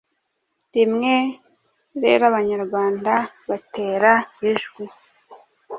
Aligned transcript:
rimwe 0.75 1.13
rero 2.01 2.21
Abanyarwanda 2.31 3.13
batera 3.49 4.11
Ijwi 4.49 4.85